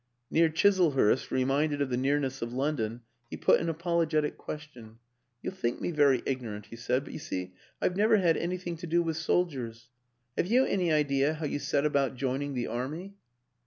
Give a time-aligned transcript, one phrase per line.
[0.31, 4.97] Near Chislehurst, reminded of the nearness of London, he put an apologetic question."
[5.43, 8.87] You'll think me very ignorant," he said," but you see I've never had anything to
[8.87, 9.89] do with sol diers.
[10.35, 13.13] Have you any idea how you set about joining the Army?